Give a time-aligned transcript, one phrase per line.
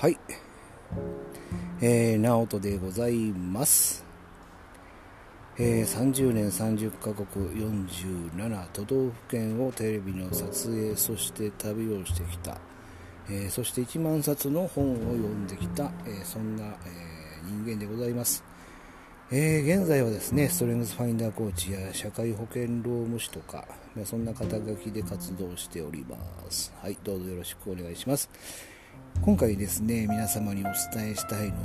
[0.00, 0.18] はい。
[1.82, 4.02] えー、直人でございます。
[5.58, 12.56] えー、30年30カ国47都道府県をテレビの撮影、そして旅をしてきた、
[13.28, 16.76] えー、そして1万冊の本を読んできた、えー、そんな、え
[17.44, 18.42] 人間でございます。
[19.30, 26.16] えー現在はですね、ストレングスファインダーコーチや社会保険労務士とかま、そんな肩書きで活動しておりま
[26.50, 26.72] す。
[26.80, 28.30] はい、どうぞよろしくお願いします。
[29.22, 31.60] 今回ですね皆様にお伝えしたいのは、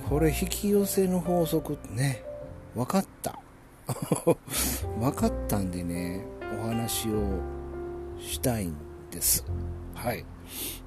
[0.00, 2.22] うん、これ引き寄せの法則ね
[2.74, 3.38] 分かった。
[4.98, 6.24] 分かったんでね
[6.58, 7.38] お話を
[8.18, 8.76] したいん
[9.10, 9.44] です。
[9.94, 10.24] はい、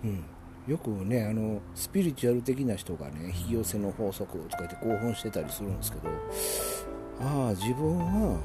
[0.04, 0.23] うん、
[0.68, 6.09] よくねあのスピリチュアル的な人がね引き寄せの法則とか言って興奮してたりするんですけど
[7.21, 8.40] ああ自分は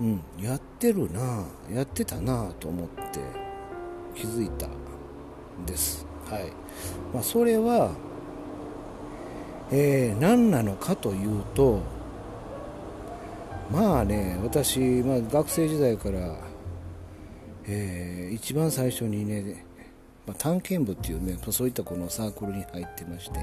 [0.00, 3.43] うんやってるなやってたなと思って
[4.14, 4.70] 気づいたん
[5.66, 6.06] です。
[6.30, 6.52] はい
[7.12, 7.92] まあ、それは、
[9.70, 11.80] えー、何なのかというと、
[13.70, 16.36] まあね、私、まあ、学生時代から、
[17.66, 19.64] えー、一番最初にね、
[20.26, 23.38] まあ、探検部っていうね、そういったこのサークルに入ってまして、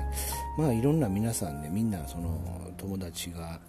[0.57, 2.39] まあいろんな皆さんね、みんなその
[2.77, 3.59] 友達が、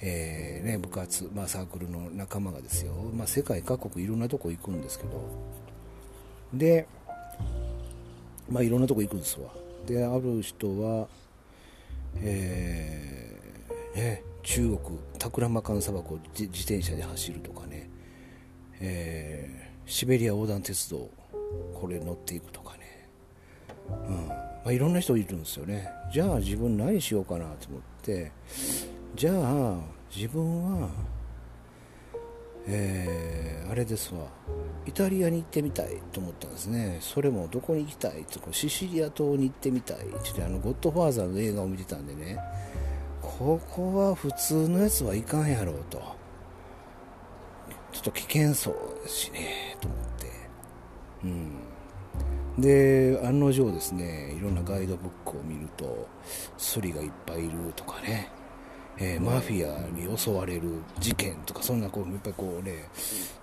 [0.00, 5.22] えーね、部活、まあ、サークルの仲間がですよ、まあ、世界各国いろんなとこ行くんですけど、
[6.52, 6.86] で、
[8.50, 9.48] まあ、いろんなとこ行くんですわ。
[9.86, 11.08] で、ある人は、
[12.22, 17.88] えー、ね、中国、タクラマカン砂漠を自転車で走るとかね、
[18.80, 21.08] えー、シベリア横断鉄道、
[21.74, 23.08] これ乗っていくとかね、
[23.88, 24.34] うんま
[24.66, 25.88] あ、いろんな人いるんですよね。
[26.12, 28.32] じゃあ自分何しようかなと思って、
[29.14, 29.76] じゃあ
[30.14, 30.88] 自分は、
[32.66, 33.39] えー、
[33.70, 34.22] あれですわ。
[34.84, 36.98] イタリアに行ってみたいと思ったんですね。
[37.00, 39.98] それもどこに行きたいってシシリア島に行ってみたい。
[39.98, 40.00] っ
[40.34, 42.36] てあのゴッドファーザーの映画を見てたんでね。
[43.22, 46.02] ここは普通のやつはいかんやろうと。
[47.92, 50.26] ちょっと危険そうしねと思って。
[51.24, 51.60] うん。
[52.60, 56.08] で案の定ですねいろんなガイドブックを見ると
[56.58, 58.30] スリがいっぱいいるとかね。
[59.00, 60.68] えー、マフィアに襲われる
[60.98, 62.88] 事件とかそんなこういっぱいこうね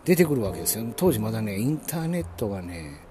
[0.05, 0.85] 出てくるわけですよ。
[0.95, 3.01] 当時まだねインターネットがね、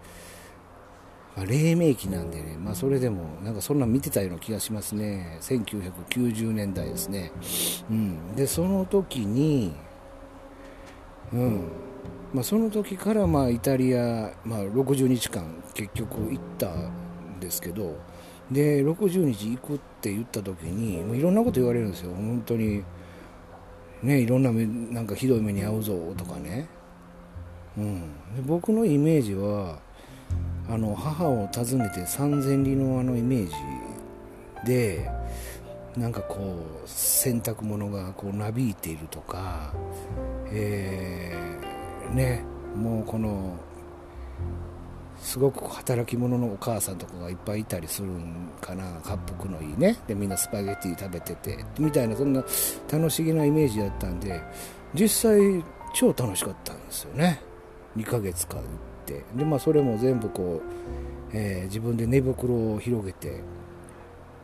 [1.36, 5.38] まあ、黎明期なんでね、まあ、それでもなんかそんな見てたような気がしますね。
[5.40, 7.32] 1990年代ですね、
[7.90, 9.74] うん、でその時に
[11.32, 11.60] うん。
[12.32, 17.96] まあ、その時からまあイタリア、まあ、60日間結局行ったんですけど
[18.50, 22.12] で60日行くって言った時にもういろんなこと言われるんですよ。
[22.14, 22.82] 本当に。
[24.02, 26.68] ねいろんな目なんかひどい目に遭うぞとかね、
[27.76, 28.00] うん、
[28.36, 29.78] で僕のイメージは
[30.68, 33.54] あの母を訪ねて三千里のあのイメージ
[34.66, 35.10] で
[35.96, 36.36] なんかこ
[36.84, 39.72] う洗濯物がこうなびいているとか、
[40.50, 42.44] えー、ね
[42.76, 43.56] もうこの
[45.18, 49.96] すごく働き者のお母さんとかがいっぱいいたりするんかな恰幅のいいね。
[50.06, 52.44] でみんなスパゲティ食べててみたいなそんな
[52.90, 54.40] 楽しげなイメージだったんで
[54.94, 57.40] 実際超楽しかったんですよね。
[57.96, 58.66] 2ヶ月間行っ
[59.06, 59.24] て。
[59.34, 63.42] でまあそれも全部こう、えー、自分で寝袋を広げて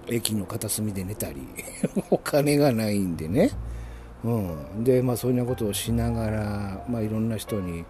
[0.08, 1.46] 駅の片隅で寝たり
[2.10, 3.50] お金がないんでね。
[4.24, 4.30] う
[4.78, 7.84] ん、でまあそんなことをしながら、まあ、いろんな人に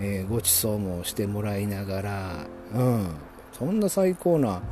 [0.00, 3.08] えー、ご馳走もしてもらいながら、うん、
[3.52, 4.62] そんな最高な、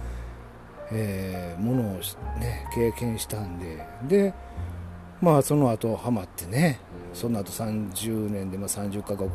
[0.93, 1.95] えー、ものを、
[2.39, 3.85] ね、経験したんで。
[4.09, 4.35] で
[5.21, 6.79] まあその後ハマってね
[7.15, 9.31] その後30年で、まあ、30カ国、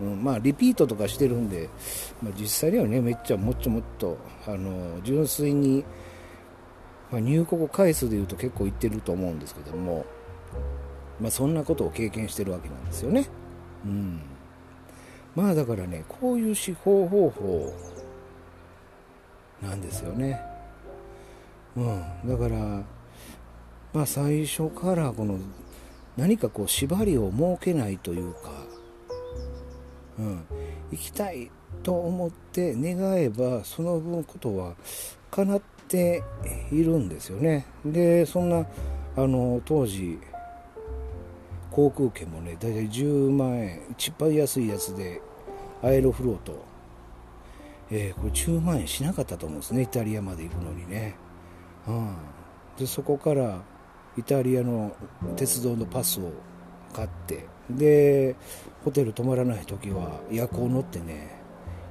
[0.00, 1.68] うん、まあリピートとかしてるんで、
[2.22, 5.84] まあ、実際にはねめっちゃもっともっとあの純粋に、
[7.10, 10.06] まあ、入国回数でいうと結構いってると思うんですけども、
[11.20, 13.28] まあ、そんなことを経験してるわけなんですよね。
[13.84, 14.33] うん
[15.34, 17.72] まあだからねこういう司法方法
[19.62, 20.40] なんですよね。
[21.76, 22.28] うん。
[22.28, 22.82] だから
[23.92, 25.38] まあ最初からこの
[26.16, 28.50] 何かこう縛りを設けないというか
[30.18, 30.44] うん。
[30.92, 31.50] 行きたい
[31.82, 34.74] と思って願えばその分ことは
[35.30, 36.22] 叶って
[36.70, 37.66] いるんですよね。
[37.84, 38.66] でそんな
[39.16, 40.18] あの当時
[41.74, 43.80] 航空券もね大体10万円。
[43.90, 45.20] 一番安いやつで
[45.82, 46.64] アエロフロート、
[47.90, 49.82] えー、これ10万円しなかったと思うんですね。
[49.82, 51.16] イタリアまで行くのにね、
[51.88, 52.16] うん、
[52.78, 53.60] でそこから
[54.16, 54.94] イタリアの
[55.36, 56.32] 鉄道のパスを
[56.92, 57.46] 買って。
[57.68, 58.36] で
[58.84, 61.40] ホテル泊まらない時は夜行乗ってね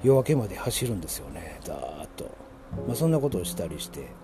[0.03, 1.59] 夜明けまで走るんですよね。
[1.65, 2.31] だーっと、
[2.87, 4.22] まあ、そんなことをしたりして。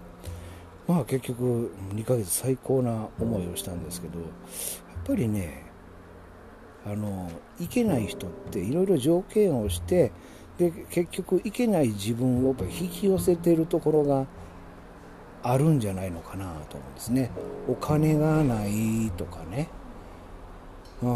[0.89, 4.29] まあ結局2ヶ月最高な思いをしたんですけどやっ
[5.05, 5.63] ぱりね
[6.83, 10.11] あのいけない人っていろいろ条件をして
[10.57, 14.25] で結局いけない自分をやっぱ引き寄せてるところが
[15.43, 17.31] あるんじゃないのかなと思うんですね。
[17.67, 19.69] お金がないとかね、
[21.03, 21.09] うん、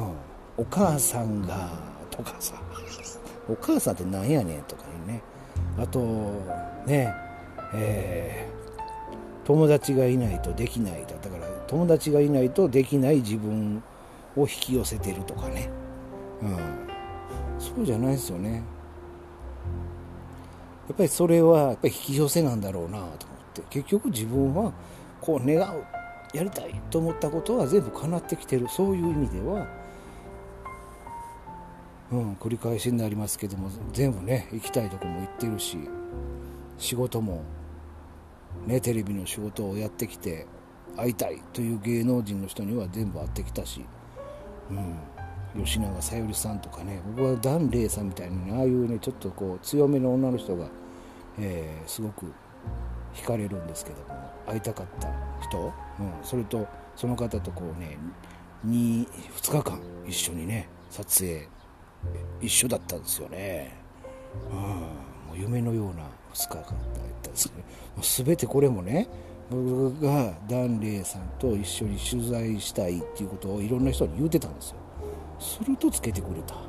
[0.56, 1.72] お母さんが
[2.12, 2.54] とかさ。
[3.50, 5.22] お母さんってなんやねんとかね。
[5.78, 6.00] あと
[6.86, 7.12] ね
[7.74, 8.63] えー、
[9.46, 11.06] 友達がいないとできない。
[11.06, 13.82] だだから友達がいないとできない自分
[14.36, 15.70] を引き寄せてるとかね、
[16.42, 16.58] うん、
[17.60, 18.64] そうじゃないですよね。
[20.88, 23.10] やっぱりそれはやっぱ引き寄せなんだろうなと思っ
[23.54, 23.62] て。
[23.70, 24.74] 結局自分は
[25.22, 25.84] こう願う
[26.34, 28.68] やりたいと思ったことは全部叶ってきてる。
[28.70, 29.68] そういう意味では
[32.14, 35.78] うん、繰り返しになりますけども全部ね行きたいとこも行ってるし
[36.78, 37.42] 仕事も
[38.68, 40.46] ねテレビの仕事をやってきて
[40.96, 43.84] 会いたいという芸能人の人には全部会ってきたし、
[45.56, 50.68] うん、吉永小百合さんとかね僕は檀れいさんみたいに、ね、ああいうねちょっとこう強めの女の人が、
[51.40, 52.32] えー、すごく
[53.14, 55.08] 惹かれるんですけども会いたかった
[55.42, 57.98] 人、うん、それとその方とこうね
[58.66, 61.48] 2, 2日間一緒にね撮影
[62.42, 63.74] 一緒だったんですよね。
[64.52, 66.04] うん、う夢のような
[66.34, 66.66] 2日間だっ
[67.22, 67.64] たですね。
[67.96, 69.08] もう全てこれもね、
[69.50, 74.78] 僕がダン・レイさんと一緒に取材したいっていうことをいろんな人に言うてたんですよ。
[75.40, 76.56] するとつけてくれた。
[76.56, 76.64] やっ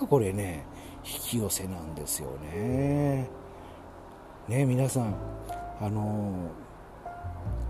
[0.00, 0.64] ぱこれね、
[1.04, 3.28] 引き寄せなんですよね。
[4.48, 5.14] ね皆さん、
[5.80, 6.50] あの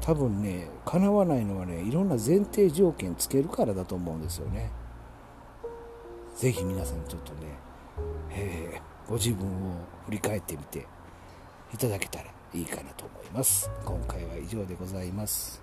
[0.01, 4.71] 多分ね、叶わないのはね、いろんな前提条件つけるからだと思うんですよね。
[6.37, 7.52] ぜひ皆さんちょっとね、
[9.13, 9.75] ご自分を
[10.07, 10.87] 振り返ってみて
[11.75, 13.71] いただけたらいいかなと思います。
[13.85, 15.61] 今回は以上でございます。